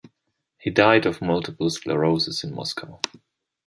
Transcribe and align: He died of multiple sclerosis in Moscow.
He 0.57 0.71
died 0.71 1.05
of 1.05 1.21
multiple 1.21 1.69
sclerosis 1.69 2.43
in 2.43 2.55
Moscow. 2.55 2.99